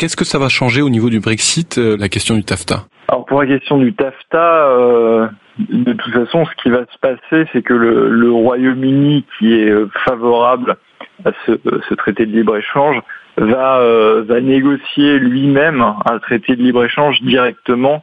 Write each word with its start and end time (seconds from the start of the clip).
Qu'est-ce 0.00 0.16
que 0.16 0.24
ça 0.24 0.38
va 0.38 0.48
changer 0.48 0.80
au 0.80 0.88
niveau 0.88 1.10
du 1.10 1.20
Brexit, 1.20 1.76
euh, 1.76 1.94
la 2.00 2.08
question 2.08 2.34
du 2.34 2.42
TAFTA? 2.42 2.86
Alors 3.08 3.26
pour 3.26 3.42
la 3.42 3.46
question 3.46 3.76
du 3.76 3.92
TAFTA, 3.92 4.38
euh, 4.38 5.28
de 5.58 5.92
toute 5.92 6.14
façon, 6.14 6.46
ce 6.46 6.62
qui 6.62 6.70
va 6.70 6.86
se 6.90 6.98
passer, 7.02 7.46
c'est 7.52 7.60
que 7.60 7.74
le, 7.74 8.32
Royaume-Uni, 8.32 9.26
qui 9.38 9.52
est 9.52 9.68
euh, 9.68 9.90
favorable 10.06 10.78
à 11.26 11.32
ce, 11.44 11.94
traité 11.96 12.24
de 12.24 12.32
libre-échange, 12.32 12.96
va, 13.36 14.40
négocier 14.40 15.18
lui-même 15.18 15.84
un 16.06 16.18
traité 16.18 16.56
de 16.56 16.62
libre-échange 16.62 17.20
directement 17.20 18.02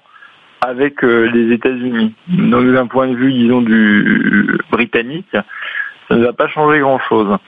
avec 0.62 1.02
les 1.02 1.52
États-Unis. 1.52 2.14
Donc 2.28 2.72
d'un 2.72 2.86
point 2.86 3.08
de 3.08 3.16
vue, 3.16 3.34
disons, 3.34 3.64
du 3.64 4.60
britannique, 4.72 5.26
ça 5.32 6.16
ne 6.16 6.24
va 6.24 6.34
pas 6.34 6.48
changer 6.48 6.80
grand-chose. 6.80 7.40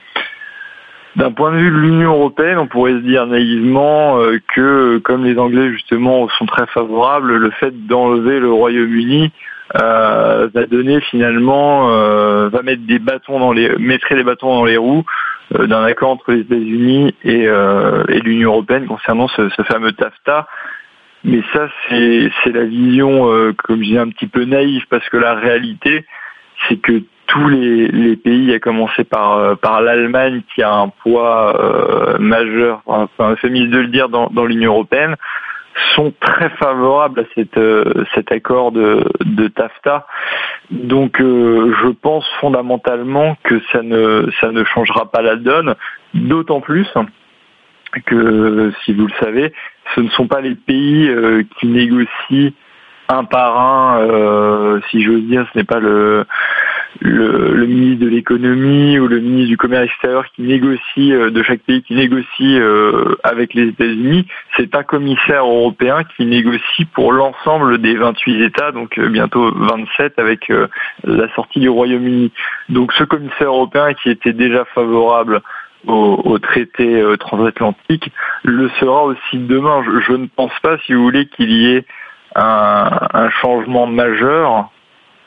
D'un 1.16 1.32
point 1.32 1.50
de 1.50 1.56
vue 1.56 1.70
de 1.70 1.76
l'Union 1.76 2.14
européenne, 2.14 2.58
on 2.58 2.68
pourrait 2.68 2.92
se 2.92 2.98
dire 2.98 3.26
naïvement 3.26 4.18
euh, 4.18 4.38
que, 4.54 4.98
comme 4.98 5.24
les 5.24 5.38
Anglais 5.38 5.72
justement 5.72 6.28
sont 6.38 6.46
très 6.46 6.66
favorables, 6.68 7.34
le 7.34 7.50
fait 7.50 7.86
d'enlever 7.86 8.38
le 8.38 8.52
Royaume-Uni 8.52 9.32
euh, 9.80 10.48
va 10.54 10.66
donner 10.66 11.00
finalement, 11.00 11.90
euh, 11.90 12.48
va 12.48 12.62
mettre 12.62 12.82
des 12.86 13.00
bâtons 13.00 13.40
dans 13.40 13.52
les, 13.52 13.76
mettrait 13.78 14.14
des 14.14 14.22
bâtons 14.22 14.54
dans 14.54 14.64
les 14.64 14.76
roues 14.76 15.04
d'un 15.52 15.82
accord 15.82 16.10
entre 16.10 16.30
les 16.30 16.42
États-Unis 16.42 17.12
et, 17.24 17.48
l'Union 18.22 18.52
européenne 18.52 18.86
concernant 18.86 19.26
ce, 19.26 19.48
ce, 19.48 19.62
fameux 19.62 19.90
TAFTA. 19.90 20.46
Mais 21.24 21.42
ça, 21.52 21.68
c'est 21.88 22.52
la 22.52 22.64
vision, 22.66 23.24
comme 23.64 23.78
je 23.78 23.82
disais, 23.82 23.98
un 23.98 24.10
petit 24.10 24.28
peu 24.28 24.44
naïve, 24.44 24.84
parce 24.88 25.08
que 25.08 25.16
la 25.16 25.34
réalité, 25.34 26.06
c'est 26.68 26.76
que 26.76 27.02
tous 27.30 27.48
les, 27.48 28.16
pays, 28.16 28.52
à 28.52 28.58
commencer 28.58 29.04
par, 29.04 29.38
euh, 29.38 29.54
par 29.54 29.80
l'Allemagne 29.80 30.42
qui 30.52 30.62
a 30.62 30.72
un 30.72 30.88
poids 30.88 31.56
euh, 31.60 32.18
majeur, 32.18 32.82
enfin, 32.86 33.36
c'est 33.40 33.50
de 33.50 33.78
le 33.78 33.86
dire, 33.86 34.08
dans, 34.08 34.44
l'Union 34.44 34.72
européenne, 34.72 35.14
sont 35.94 36.12
très 36.20 36.50
favorables 36.50 37.20
à 37.20 37.58
euh, 37.58 38.04
cet 38.14 38.32
accord 38.32 38.72
de, 38.72 39.04
de 39.24 39.46
TAFTA. 39.46 40.06
Donc 40.70 41.16
je 41.18 41.88
pense 41.88 42.26
fondamentalement 42.40 43.36
que 43.44 43.60
ça 43.72 43.82
ne, 43.82 44.28
ça 44.40 44.50
ne 44.50 44.64
changera 44.64 45.10
pas 45.10 45.22
la 45.22 45.36
donne, 45.36 45.74
d'autant 46.14 46.60
plus 46.60 46.88
que, 48.06 48.72
si 48.84 48.92
vous 48.92 49.06
le 49.06 49.12
savez, 49.20 49.52
ce 49.94 50.00
ne 50.00 50.08
sont 50.10 50.26
pas 50.26 50.40
les 50.40 50.54
pays 50.54 51.10
qui 51.58 51.66
négocient 51.66 52.50
un 53.08 53.24
par 53.24 53.58
un, 53.58 54.80
si 54.90 55.02
j'ose 55.02 55.22
dire, 55.22 55.46
ce 55.52 55.58
n'est 55.58 55.64
pas 55.64 55.80
le 55.80 56.24
le, 57.00 57.66
ministre 57.66 58.04
de 58.04 58.10
l'économie 58.10 58.98
ou 58.98 59.06
le 59.06 59.20
ministre 59.20 59.48
du 59.48 59.56
commerce 59.56 59.84
extérieur 59.84 60.24
qui 60.34 60.42
négocie 60.42 61.12
euh, 61.12 61.30
de 61.30 61.42
chaque 61.42 61.60
pays 61.60 61.82
qui 61.82 61.94
négocie 61.94 62.58
euh, 62.58 63.16
avec 63.22 63.54
les 63.54 63.68
États-Unis, 63.68 64.26
c'est 64.56 64.74
un 64.74 64.82
commissaire 64.82 65.44
européen 65.44 66.02
qui 66.16 66.26
négocie 66.26 66.84
pour 66.92 67.12
l'ensemble 67.12 67.78
des 67.78 67.96
28 67.96 68.44
États, 68.44 68.72
donc 68.72 68.98
euh, 68.98 69.08
bientôt 69.08 69.52
27 69.54 70.18
avec 70.18 70.52
la 71.04 71.32
sortie 71.34 71.60
du 71.60 71.68
Royaume-Uni. 71.68 72.32
Donc 72.68 72.92
ce 72.92 73.04
commissaire 73.04 73.48
européen 73.48 73.94
qui 73.94 74.10
était 74.10 74.32
déjà 74.32 74.64
favorable 74.66 75.40
au, 75.86 76.38
traité 76.38 77.02
transatlantique 77.18 78.10
le 78.42 78.68
sera 78.80 79.04
aussi 79.04 79.38
demain. 79.38 79.82
Je, 80.06 80.12
ne 80.12 80.26
pense 80.26 80.52
pas, 80.62 80.76
si 80.84 80.92
vous 80.92 81.02
voulez, 81.02 81.26
qu'il 81.26 81.52
y 81.52 81.74
ait 81.74 81.86
un 82.34 83.30
changement 83.40 83.86
majeur 83.86 84.70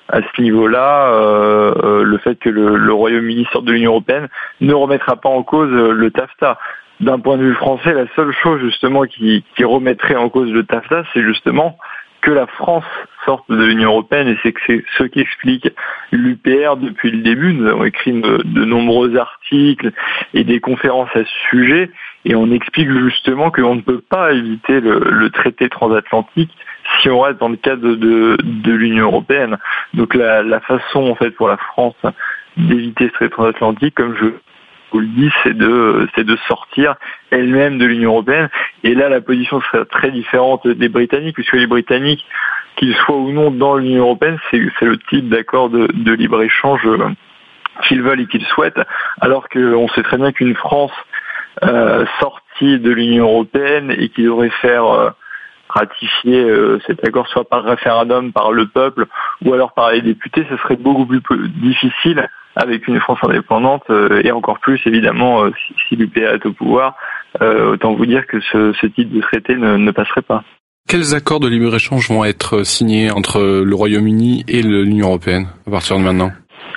à 0.09 0.19
ce 0.21 0.41
niveau-là, 0.41 1.07
euh, 1.07 1.73
euh, 1.83 2.03
le 2.03 2.17
fait 2.17 2.35
que 2.35 2.49
le, 2.49 2.93
Royaume-Uni 2.93 3.47
sorte 3.51 3.65
de 3.65 3.71
l'Union 3.71 3.91
européenne 3.91 4.27
ne 4.61 4.73
remettra 4.73 5.15
pas 5.15 5.29
en 5.29 5.43
cause 5.43 5.71
euh, 5.71 5.93
le 5.93 6.11
TAFTA. 6.11 6.57
D'un 6.99 7.19
point 7.19 7.37
de 7.37 7.43
vue 7.43 7.55
français, 7.55 7.93
la 7.93 8.05
seule 8.15 8.33
chose 8.43 8.61
justement 8.61 9.03
qui, 9.03 9.43
remettrait 9.61 10.15
en 10.15 10.29
cause 10.29 10.51
le 10.51 10.63
TAFTA, 10.63 11.03
c'est 11.13 11.23
justement 11.23 11.77
que 12.21 12.31
la 12.31 12.47
France 12.47 12.85
sorte 13.25 13.49
de 13.49 13.61
l'Union 13.61 13.89
européenne 13.89 14.29
et 14.29 14.37
c'est 14.43 14.53
que 14.53 14.61
c'est 14.67 14.85
ce 14.97 15.03
qui 15.03 15.19
explique 15.19 15.69
l'UPR 16.11 16.77
depuis 16.77 17.11
le 17.11 17.21
début. 17.21 17.53
Nous 17.53 17.67
avons 17.67 17.83
écrit 17.83 18.13
de, 18.13 18.65
nombreux 18.65 19.17
articles 19.17 19.91
et 20.33 20.45
des 20.45 20.61
conférences 20.61 21.09
à 21.15 21.25
ce 21.25 21.49
sujet 21.49 21.89
et 22.23 22.35
on 22.35 22.51
explique 22.51 22.89
justement 22.89 23.51
qu'on 23.51 23.75
ne 23.75 23.81
peut 23.81 24.01
pas 24.01 24.31
éviter 24.31 24.79
le 24.79 25.29
traité 25.31 25.67
transatlantique 25.67 26.51
si 27.01 27.09
on 27.09 27.19
reste 27.19 27.39
dans 27.39 27.49
le 27.49 27.57
cadre 27.57 27.95
de, 27.95 28.71
l'Union 28.71 29.05
européenne. 29.05 29.57
Donc 29.93 30.15
la, 30.15 30.59
façon 30.61 31.09
en 31.09 31.15
fait 31.15 31.31
pour 31.31 31.47
la 31.47 31.57
France 31.57 31.95
d'éviter 32.57 33.11
ce 33.19 33.25
transatlantique, 33.25 33.95
comme 33.95 34.15
je 34.15 34.25
vous 34.91 34.99
le 34.99 35.07
dis, 35.07 35.31
c'est 35.43 35.55
de 35.55 36.07
c'est 36.15 36.23
de 36.23 36.35
sortir 36.47 36.95
elle-même 37.31 37.77
de 37.77 37.85
l'Union 37.85 38.11
européenne. 38.11 38.49
Et 38.83 38.93
là, 38.95 39.09
la 39.09 39.21
position 39.21 39.61
serait 39.61 39.85
très 39.85 40.11
différente 40.11 40.67
des 40.67 40.89
Britanniques, 40.89 41.35
puisque 41.35 41.53
les 41.53 41.67
Britanniques, 41.67 42.25
qu'ils 42.75 42.95
soient 42.95 43.17
ou 43.17 43.31
non 43.31 43.51
dans 43.51 43.75
l'Union 43.75 44.03
européenne, 44.03 44.37
c'est 44.51 44.85
le 44.85 44.97
type 45.09 45.29
d'accord 45.29 45.69
de, 45.69 46.11
libre 46.13 46.41
échange 46.41 46.87
qu'ils 47.87 48.01
veulent 48.01 48.21
et 48.21 48.27
qu'ils 48.27 48.45
souhaitent, 48.45 48.81
alors 49.19 49.49
qu'on 49.49 49.87
sait 49.89 50.03
très 50.03 50.17
bien 50.17 50.31
qu'une 50.31 50.55
France 50.55 50.91
euh, 51.63 52.05
sortie 52.19 52.79
de 52.79 52.91
l'Union 52.91 53.25
européenne 53.25 53.93
et 53.95 54.09
qui 54.09 54.23
devrait 54.23 54.51
faire 54.61 54.85
euh, 54.85 55.09
ratifier 55.73 56.43
euh, 56.43 56.79
cet 56.87 57.05
accord 57.05 57.27
soit 57.27 57.47
par 57.47 57.63
référendum 57.63 58.31
par 58.31 58.51
le 58.51 58.67
peuple 58.67 59.05
ou 59.43 59.53
alors 59.53 59.73
par 59.73 59.91
les 59.91 60.01
députés, 60.01 60.45
ce 60.49 60.57
serait 60.57 60.75
beaucoup 60.75 61.05
plus 61.05 61.21
difficile 61.49 62.27
avec 62.55 62.87
une 62.87 62.99
France 62.99 63.19
indépendante 63.23 63.83
euh, 63.89 64.21
et 64.23 64.31
encore 64.31 64.59
plus 64.59 64.79
évidemment 64.85 65.43
euh, 65.43 65.51
si, 65.87 65.95
l'UPA 65.95 66.35
est 66.35 66.45
au 66.45 66.53
pouvoir. 66.53 66.95
autant 67.41 67.93
vous 67.93 68.05
dire 68.05 68.27
que 68.27 68.39
ce, 68.39 68.87
type 68.87 69.11
de 69.11 69.21
traité 69.21 69.55
ne, 69.55 69.91
passerait 69.91 70.21
pas. 70.21 70.43
Quels 70.87 71.15
accords 71.15 71.39
de 71.39 71.47
libre-échange 71.47 72.09
vont 72.09 72.23
être 72.25 72.63
signés 72.63 73.09
entre 73.09 73.63
le 73.63 73.75
Royaume-Uni 73.75 74.43
et 74.47 74.61
l'Union 74.61 75.07
européenne 75.07 75.47
à 75.65 75.71
partir 75.71 75.97
de 75.97 76.03
maintenant? 76.03 76.31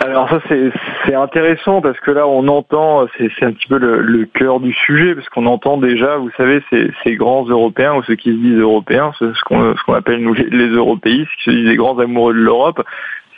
Alors 0.04 0.28
ça 0.28 0.40
c'est 0.48 0.72
intéressant 1.14 1.80
parce 1.80 1.98
que 2.00 2.10
là 2.10 2.26
on 2.26 2.48
entend, 2.48 3.06
c'est 3.18 3.44
un 3.44 3.52
petit 3.52 3.68
peu 3.68 3.78
le, 3.78 4.24
cœur 4.26 4.60
du 4.60 4.72
sujet 4.72 5.14
parce 5.14 5.28
qu'on 5.28 5.46
entend 5.46 5.76
déjà, 5.76 6.16
vous 6.16 6.30
savez, 6.36 6.62
ces, 6.70 7.16
grands 7.16 7.44
Européens 7.44 7.94
ou 7.94 8.02
ceux 8.04 8.16
qui 8.16 8.30
se 8.30 8.36
disent 8.36 8.58
Européens, 8.58 9.12
ce, 9.18 9.26
qu'on 9.44 9.94
appelle 9.94 10.22
nous 10.22 10.34
les, 10.34 10.68
Européistes, 10.68 11.30
qui 11.38 11.44
se 11.44 11.50
disent 11.50 11.68
les 11.68 11.76
grands 11.76 11.98
amoureux 11.98 12.34
de 12.34 12.40
l'Europe. 12.40 12.82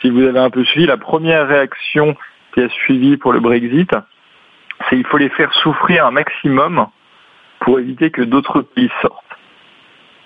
Si 0.01 0.09
vous 0.09 0.23
avez 0.23 0.39
un 0.39 0.49
peu 0.49 0.63
suivi, 0.63 0.85
la 0.85 0.97
première 0.97 1.47
réaction 1.47 2.15
qui 2.53 2.61
a 2.61 2.69
suivi 2.69 3.17
pour 3.17 3.33
le 3.33 3.39
Brexit, 3.39 3.91
c'est 4.89 4.97
il 4.97 5.05
faut 5.05 5.17
les 5.17 5.29
faire 5.29 5.53
souffrir 5.55 6.05
un 6.05 6.11
maximum 6.11 6.87
pour 7.59 7.79
éviter 7.79 8.09
que 8.09 8.21
d'autres 8.21 8.61
pays 8.61 8.89
sortent. 9.01 9.23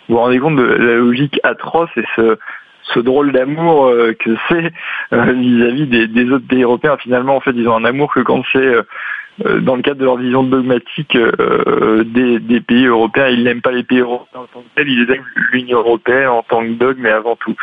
Vous 0.07 0.15
vous 0.15 0.21
rendez 0.21 0.39
compte 0.39 0.57
de 0.57 0.63
la 0.63 0.95
logique 0.95 1.39
atroce 1.43 1.89
et 1.97 2.03
ce, 2.15 2.37
ce 2.83 2.99
drôle 2.99 3.31
d'amour 3.31 3.87
euh, 3.87 4.13
que 4.13 4.35
c'est 4.49 4.71
euh, 5.13 5.31
vis-à-vis 5.33 5.87
des, 5.87 6.31
autres 6.31 6.47
pays 6.47 6.63
européens. 6.63 6.97
Finalement, 6.97 7.35
en 7.35 7.39
fait, 7.39 7.53
ils 7.55 7.67
ont 7.67 7.75
un 7.75 7.85
amour 7.85 8.13
que 8.13 8.19
quand 8.21 8.43
c'est 8.51 8.59
euh, 8.59 9.59
dans 9.61 9.75
le 9.75 9.81
cadre 9.81 9.99
de 9.99 10.05
leur 10.05 10.17
vision 10.17 10.43
dogmatique 10.43 11.17
des, 11.17 12.61
pays 12.61 12.85
européens, 12.85 13.29
ils 13.29 13.43
n'aiment 13.43 13.61
pas 13.61 13.71
les 13.71 13.83
pays 13.83 13.99
européens 13.99 14.41
en 14.41 14.45
tant 14.45 14.61
que 14.61 14.67
tels, 14.75 14.89
ils 14.89 15.09
aiment 15.09 15.25
l'Union 15.51 15.79
européenne 15.79 16.27
en 16.27 16.43
tant 16.43 16.61
que 16.61 16.73
dogme, 16.73 17.01
mais 17.01 17.09
avant 17.09 17.35
tout. 17.37 17.55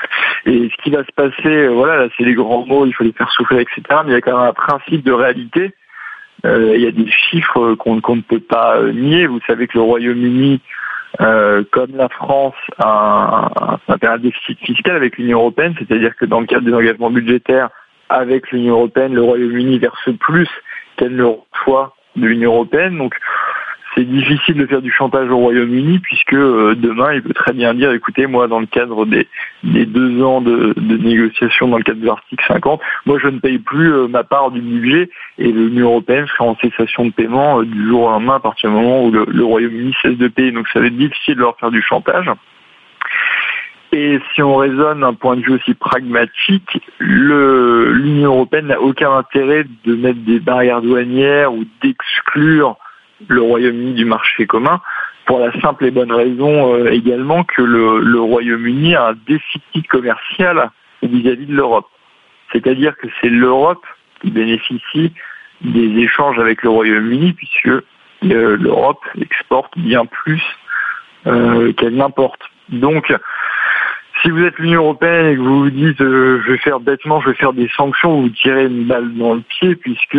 Et 0.47 0.69
ce 0.69 0.83
qui 0.83 0.91
va 0.91 1.05
se 1.05 1.13
passer, 1.13 1.69
voilà, 1.69 1.97
là, 1.97 2.09
c'est 2.17 2.25
les 2.25 2.35
grands 2.35 2.67
mots, 2.67 2.87
il 2.87 2.93
faut 2.93 3.05
les 3.05 3.13
faire 3.13 3.31
souffrir, 3.31 3.61
etc. 3.61 3.83
Mais 4.05 4.11
il 4.11 4.15
y 4.15 4.17
a 4.17 4.21
quand 4.21 4.37
même 4.37 4.49
un 4.49 4.53
principe 4.53 5.05
de 5.05 5.13
réalité. 5.13 5.73
il 6.45 6.81
y 6.81 6.89
a 6.89 6.91
des 6.91 7.09
chiffres 7.09 7.75
qu'on 7.75 7.95
ne 7.95 8.21
peut 8.21 8.41
pas 8.41 8.83
nier. 8.93 9.29
Vous 9.29 9.41
savez 9.47 9.69
que 9.69 9.79
le 9.79 9.85
Royaume-Uni 9.85 10.61
euh, 11.21 11.65
comme 11.71 11.97
la 11.97 12.09
France 12.09 12.55
a 12.79 13.79
un, 13.89 14.19
déficit 14.19 14.59
fiscal 14.61 14.97
avec 14.97 15.19
l'Union 15.19 15.41
européenne, 15.41 15.75
c'est-à-dire 15.79 16.17
que 16.17 16.25
dans 16.25 16.41
le 16.41 16.47
cadre 16.47 16.65
des 16.65 16.73
engagements 16.73 17.11
budgétaires 17.11 17.69
avec 18.09 18.51
l'Union 18.51 18.75
européenne, 18.75 19.15
le 19.15 19.23
Royaume-Uni 19.23 19.79
verse 19.79 20.09
plus 20.19 20.49
qu'elle 20.97 21.17
ne 21.17 21.25
reçoit 21.25 21.95
de 22.17 22.27
l'Union 22.27 22.53
européenne. 22.55 22.97
C'est 23.95 24.05
difficile 24.05 24.55
de 24.55 24.67
faire 24.67 24.83
du 24.83 24.93
chantage 24.93 25.29
au 25.31 25.37
Royaume-Uni 25.37 25.99
puisque 25.99 26.35
euh, 26.35 26.75
demain 26.77 27.13
il 27.15 27.23
peut 27.23 27.35
très 27.35 27.53
bien 27.53 27.75
dire 27.75 27.93
écoutez 27.93 28.27
moi 28.27 28.47
dans 28.47 28.61
le 28.61 28.67
cadre 28.67 29.05
des, 29.05 29.27
deux 29.65 30.23
ans 30.23 30.41
de, 30.41 30.75
négociations 30.79 31.69
dans 31.69 31.79
le 31.79 31.83
cadre 31.83 32.01
de 32.01 32.07
l'article 32.07 32.45
50 32.47 32.81
moi 33.07 33.19
je 33.21 33.29
ne 33.29 33.39
paye 33.39 33.59
plus 33.59 33.93
euh, 33.93 34.09
ma 34.09 34.23
part 34.23 34.51
du 34.51 34.61
budget 34.61 35.11
et 35.39 35.51
l'Union 35.51 35.87
européenne 35.87 36.27
sera 36.27 36.45
en 36.45 36.57
cessation 36.57 37.07
de 37.07 37.11
paiement 37.11 37.61
euh, 37.61 37.65
du 37.65 37.89
jour 37.89 38.03
au 38.03 38.11
lendemain 38.11 38.37
à 38.37 38.41
partir 38.41 38.71
du 38.71 38.77
moment 38.77 39.05
où 39.05 39.11
le, 39.11 39.45
Royaume-Uni 39.45 39.95
cesse 40.03 40.17
de 40.17 40.29
payer. 40.29 40.53
Donc 40.53 40.69
ça 40.69 40.81
va 40.81 40.87
être 40.87 40.97
difficile 40.97 41.35
de 41.35 41.41
leur 41.41 41.57
faire 41.59 41.71
du 41.71 41.83
chantage. 41.83 42.31
Et 43.93 44.21
si 44.33 44.43
on 44.43 44.55
raisonne 44.55 45.01
d'un 45.01 45.15
point 45.15 45.37
de 45.37 45.43
vue 45.43 45.55
aussi 45.55 45.75
pragmatique, 45.75 46.81
l'Union 47.01 48.35
européenne 48.35 48.69
n'a 48.69 48.81
aucun 48.81 49.11
intérêt 49.13 49.65
de 49.85 49.97
mettre 49.97 50.21
des 50.21 50.39
barrières 50.39 50.81
douanières 50.81 51.53
ou 51.53 51.65
d'exclure 51.83 52.77
le 53.29 53.43
Royaume-Uni 53.43 53.95
du 53.95 54.05
marché 54.05 54.47
commun, 54.47 54.81
pour 55.27 55.39
la 55.39 55.53
simple 55.61 55.85
et 55.85 55.91
bonne 55.91 56.13
raison 56.13 56.75
euh, 56.75 56.91
également 56.91 57.45
que 57.45 57.63
le, 57.63 58.21
Royaume-Uni 58.21 58.95
a 58.95 59.09
un 59.09 59.15
déficit 59.27 59.87
commercial 59.89 60.71
vis-à-vis 61.03 61.47
de 61.47 61.55
l'Europe. 61.55 61.89
C'est-à-dire 62.53 62.97
que 62.97 63.07
c'est 63.21 63.29
l'Europe 63.29 63.85
qui 64.21 64.31
bénéficie 64.31 65.13
des 65.61 66.01
échanges 66.01 66.39
avec 66.39 66.63
le 66.63 66.71
Royaume-Uni, 66.71 67.33
puisque 67.35 67.69
euh, 67.69 67.83
l'Europe 68.23 69.05
exporte 69.21 69.79
bien 69.79 70.07
plus 70.07 70.43
qu'elle 71.25 71.97
n'importe. 71.97 72.41
Donc, 72.71 73.13
si 74.23 74.31
vous 74.31 74.43
êtes 74.43 74.59
l'Union 74.59 74.83
européenne 74.83 75.27
et 75.27 75.37
que 75.37 75.41
vous 75.41 75.61
vous 75.61 75.71
dites 75.71 75.99
je 75.99 76.51
vais 76.51 76.59
faire 76.59 76.81
bêtement, 76.81 77.21
je 77.21 77.31
vais 77.31 77.37
faire 77.37 77.53
des 77.53 77.69
sanctions, 77.77 78.23
vous 78.23 78.29
tirez 78.31 78.67
une 78.67 78.85
balle 78.85 79.15
dans 79.15 79.35
le 79.35 79.41
pied 79.41 79.75
puisque 79.77 80.19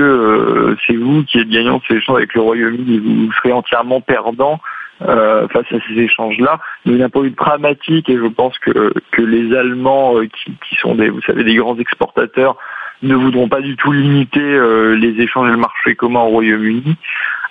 c'est 0.85 0.95
vous 0.95 1.23
qui 1.23 1.39
êtes 1.39 1.49
gagnant 1.49 1.77
de 1.77 1.83
ces 1.87 1.95
échanges 1.95 2.17
avec 2.17 2.33
le 2.33 2.41
Royaume-Uni, 2.41 2.99
vous 2.99 3.31
serez 3.33 3.51
entièrement 3.51 4.01
perdant 4.01 4.59
euh, 5.03 5.47
face 5.47 5.65
à 5.71 5.77
ces 5.87 5.99
échanges-là. 5.99 6.59
Mais 6.85 6.97
d'un 6.97 7.09
point 7.09 7.23
de 7.23 7.29
vue 7.29 7.33
pragmatique, 7.33 8.07
et 8.07 8.17
je 8.17 8.27
pense 8.27 8.57
que, 8.59 8.93
que 9.11 9.21
les 9.23 9.55
Allemands, 9.55 10.17
euh, 10.17 10.27
qui, 10.27 10.51
qui, 10.69 10.75
sont 10.75 10.93
des, 10.93 11.09
vous 11.09 11.21
savez, 11.21 11.43
des 11.43 11.55
grands 11.55 11.75
exportateurs, 11.77 12.55
ne 13.01 13.15
voudront 13.15 13.49
pas 13.49 13.61
du 13.61 13.75
tout 13.77 13.91
limiter 13.91 14.39
euh, 14.39 14.95
les 14.95 15.19
échanges 15.19 15.49
et 15.49 15.53
le 15.53 15.57
marché 15.57 15.95
commun 15.95 16.19
au 16.19 16.27
Royaume-Uni. 16.27 16.97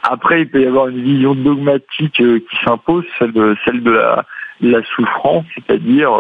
Après, 0.03 0.43
il 0.43 0.51
peut 0.51 0.63
y 0.63 0.67
avoir 0.67 0.89
une 0.89 1.03
vision 1.03 1.35
dogmatique 1.35 2.15
qui 2.15 2.57
s'impose, 2.65 3.05
celle 3.19 3.33
de, 3.33 3.57
celle 3.65 3.83
de 3.83 3.91
la, 3.91 4.25
la 4.61 4.83
souffrance, 4.95 5.45
c'est-à-dire 5.55 6.11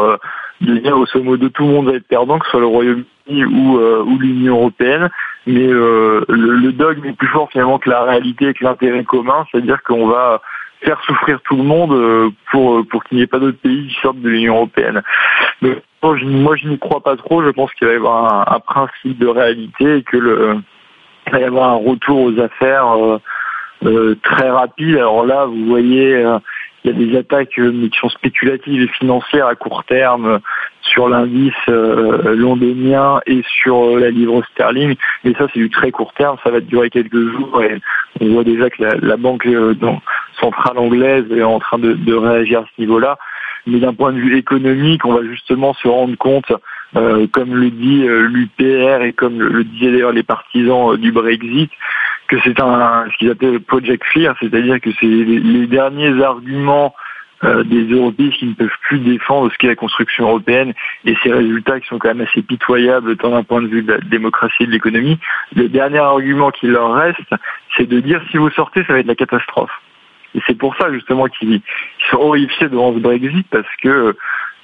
de 0.61 0.77
dire 0.77 0.93
grosso 0.93 1.23
modo 1.23 1.49
tout 1.49 1.62
le 1.62 1.71
monde 1.71 1.87
va 1.87 1.94
être 1.94 2.06
perdant, 2.06 2.38
que 2.38 2.44
ce 2.47 2.50
soit 2.50 2.61
le 2.61 2.67
Royaume-Uni 2.67 3.44
ou, 3.44 3.79
ou 3.79 4.19
l'Union 4.19 4.56
européenne, 4.56 5.09
mais 5.47 5.67
le, 5.67 6.25
le, 6.29 6.73
dogme 6.73 7.06
est 7.06 7.17
plus 7.17 7.29
fort 7.29 7.50
finalement 7.50 7.79
que 7.79 7.88
la 7.88 8.03
réalité 8.03 8.49
et 8.49 8.55
que 8.55 8.65
l'intérêt 8.65 9.05
commun, 9.05 9.47
c'est-à-dire 9.50 9.82
qu'on 9.82 10.06
va 10.06 10.43
faire 10.82 11.00
souffrir 11.05 11.41
tout 11.43 11.56
le 11.56 11.62
monde 11.62 11.93
euh, 11.93 12.31
pour 12.50 12.79
euh, 12.79 12.85
pour 12.85 13.05
qu'il 13.05 13.19
n'y 13.19 13.23
ait 13.23 13.27
pas 13.27 13.38
d'autres 13.38 13.61
pays 13.61 13.88
qui 13.88 14.00
sortent 14.00 14.21
de 14.21 14.29
l'Union 14.29 14.56
européenne. 14.56 15.03
Mais 15.62 15.82
moi, 16.03 16.56
je 16.56 16.69
n'y 16.69 16.79
crois 16.79 17.00
pas 17.00 17.17
trop. 17.17 17.43
Je 17.43 17.50
pense 17.50 17.73
qu'il 17.75 17.87
va 17.87 17.93
y 17.93 17.97
avoir 17.97 18.53
un, 18.53 18.61
principe 18.61 19.19
de 19.19 19.27
réalité 19.27 19.99
et 19.99 20.03
que 20.03 20.17
le 20.17 20.56
il 21.27 21.32
va 21.32 21.41
y 21.41 21.44
avoir 21.44 21.71
un 21.71 21.91
retour 21.91 22.23
aux 22.23 22.41
affaires 22.41 22.97
euh, 22.97 23.19
très 24.23 24.50
rapide. 24.50 24.97
Alors 24.97 25.25
là, 25.25 25.47
vous 25.47 25.67
voyez, 25.67 26.25
il 26.85 26.91
y 26.91 26.94
a 26.94 26.97
des 26.97 27.17
attaques 27.17 27.50
qui 27.50 27.91
sont 28.00 28.09
spéculatives 28.09 28.82
et 28.82 28.88
financières 28.88 29.47
à 29.47 29.55
court 29.55 29.85
terme 29.85 30.41
sur 30.82 31.09
l'indice 31.09 31.55
londonien 31.67 33.21
et 33.27 33.43
sur 33.62 33.99
la 33.99 34.11
livre 34.11 34.43
sterling. 34.53 34.97
Mais 35.25 35.32
ça, 35.35 35.47
c'est 35.53 35.61
du 35.61 35.71
très 35.71 35.91
court 35.91 36.12
terme. 36.15 36.37
Ça 36.44 36.50
va 36.50 36.61
durer 36.61 36.91
quelques 36.91 37.31
jours 37.32 37.62
et 37.62 37.81
on 38.21 38.29
voit 38.32 38.44
déjà 38.44 38.71
que 38.71 38.82
la, 38.82 39.17
banque 39.17 39.47
centrale 40.41 40.79
anglaise 40.79 41.25
est 41.31 41.43
en 41.43 41.59
train 41.61 41.79
de, 41.79 42.15
réagir 42.15 42.61
à 42.61 42.65
ce 42.65 42.81
niveau-là. 42.81 43.19
Mais 43.67 43.79
d'un 43.79 43.94
point 43.94 44.12
de 44.12 44.19
vue 44.19 44.37
économique, 44.37 45.05
on 45.05 45.15
va 45.15 45.23
justement 45.23 45.75
se 45.75 45.87
rendre 45.87 46.17
compte, 46.17 46.50
euh, 46.97 47.27
comme 47.31 47.55
le 47.55 47.71
dit 47.71 48.09
euh, 48.09 48.27
l'UPR 48.27 49.03
et 49.03 49.12
comme 49.12 49.38
le, 49.38 49.65
disaient 49.65 49.93
d'ailleurs 49.93 50.12
les 50.12 50.23
partisans 50.23 50.93
euh, 50.93 50.97
du 50.97 51.12
Brexit, 51.12 51.71
que 52.31 52.37
c'est 52.44 52.61
un 52.61 53.06
ce 53.11 53.17
qu'ils 53.19 53.31
appellent 53.31 53.61
Project 53.61 54.05
Fear, 54.12 54.35
c'est-à-dire 54.41 54.81
que 54.81 54.91
c'est 55.00 55.06
les, 55.06 55.67
derniers 55.67 56.23
arguments 56.23 56.94
des 57.43 57.85
Européens 57.85 58.31
qui 58.38 58.47
ne 58.47 58.53
peuvent 58.53 58.69
plus 58.82 58.99
défendre 58.99 59.50
ce 59.50 59.56
qu'est 59.56 59.67
la 59.67 59.75
construction 59.75 60.25
européenne 60.29 60.75
et 61.06 61.17
ces 61.23 61.32
résultats 61.32 61.81
qui 61.81 61.88
sont 61.88 61.99
quand 61.99 62.09
même 62.09 62.27
assez 62.27 62.43
pitoyables 62.43 63.17
tant 63.17 63.31
d'un 63.31 63.43
point 63.43 63.62
de 63.62 63.67
vue 63.67 63.82
de 63.82 63.93
la 63.93 63.99
démocratie 63.99 64.65
et 64.65 64.67
de 64.67 64.73
l'économie. 64.73 65.19
Le 65.56 65.69
dernier 65.69 66.00
argument 66.00 66.50
qui 66.50 66.67
leur 66.67 66.93
reste, 66.93 67.19
c'est 67.77 67.88
de 67.88 67.99
dire 68.00 68.23
si 68.31 68.37
vous 68.37 68.50
sortez, 68.50 68.85
ça 68.85 68.93
va 68.93 68.99
être 68.99 69.06
la 69.06 69.15
catastrophe. 69.15 69.71
Et 70.35 70.41
c'est 70.47 70.56
pour 70.56 70.77
ça 70.77 70.93
justement 70.93 71.27
qu'ils 71.27 71.61
sont 72.11 72.19
horrifiés 72.19 72.69
devant 72.69 72.94
ce 72.94 72.99
Brexit 72.99 73.47
parce 73.50 73.75
que 73.82 74.17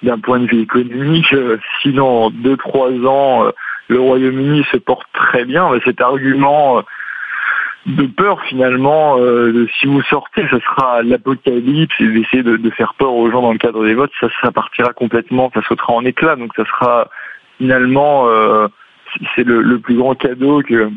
d'un 0.02 0.18
point 0.18 0.38
de 0.38 0.46
vue 0.46 0.60
économique, 0.60 1.32
euh, 1.32 1.58
si 1.80 1.92
dans 1.92 2.30
deux 2.30 2.56
trois 2.56 2.90
ans 2.90 3.46
euh, 3.46 3.50
le 3.88 4.00
Royaume-Uni 4.00 4.64
se 4.70 4.76
porte 4.76 5.06
très 5.12 5.44
bien, 5.44 5.70
bah, 5.70 5.78
cet 5.84 6.00
argument 6.00 6.78
euh, 6.78 6.82
de 7.86 8.06
peur 8.06 8.40
finalement, 8.42 9.16
de, 9.18 9.68
si 9.78 9.86
vous 9.86 10.02
sortez, 10.02 10.42
ce 10.50 10.58
sera 10.58 11.02
l'apocalypse 11.02 11.94
et 12.00 12.08
d'essayer 12.08 12.42
de, 12.42 12.70
faire 12.70 12.94
peur 12.94 13.14
aux 13.14 13.30
gens 13.30 13.42
dans 13.42 13.52
le 13.52 13.58
cadre 13.58 13.84
des 13.84 13.94
votes, 13.94 14.10
ça, 14.20 14.28
ça 14.42 14.50
partira 14.50 14.92
complètement, 14.92 15.50
ça 15.54 15.62
sautera 15.62 15.92
en 15.92 16.04
éclat. 16.04 16.36
Donc 16.36 16.52
ça 16.56 16.64
sera 16.64 17.08
finalement, 17.58 18.26
c'est 19.34 19.44
le, 19.44 19.78
plus 19.78 19.96
grand 19.96 20.14
cadeau 20.14 20.62
que 20.62 20.90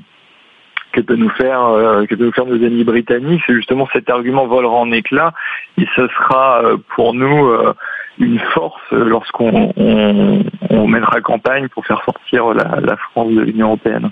que 0.92 1.02
peut 1.02 1.16
nous 1.16 1.30
faire 1.30 1.64
euh, 1.66 2.06
que 2.06 2.16
peut 2.16 2.26
nous 2.26 2.32
faire 2.32 2.46
nos 2.46 2.64
amis 2.66 2.84
britanniques, 2.84 3.44
c'est 3.46 3.54
justement 3.54 3.88
cet 3.94 4.10
argument 4.10 4.48
volera 4.48 4.74
en 4.74 4.92
éclat 4.92 5.34
et 5.78 5.86
ce 5.96 6.08
sera 6.08 6.64
euh, 6.64 6.78
pour 6.96 7.14
nous 7.14 7.48
euh, 7.48 7.74
une 8.18 8.40
force 8.40 8.82
lorsqu'on 8.92 9.72
on, 9.78 10.44
on 10.70 10.88
mènera 10.88 11.22
campagne 11.22 11.68
pour 11.70 11.86
faire 11.86 12.04
sortir 12.04 12.54
la 12.54 12.98
France 12.98 13.32
de 13.32 13.42
l'Union 13.42 13.68
européenne. 13.68 14.12